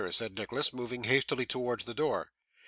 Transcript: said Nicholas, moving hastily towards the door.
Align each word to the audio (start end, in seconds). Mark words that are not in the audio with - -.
said 0.09 0.35
Nicholas, 0.35 0.73
moving 0.73 1.03
hastily 1.03 1.45
towards 1.45 1.83
the 1.83 1.93
door. 1.93 2.31